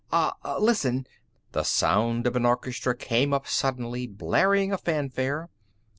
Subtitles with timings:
[0.11, 1.05] Ah listen...."
[1.51, 5.47] The sound of an orchestra came up suddenly, blaring a fanfare.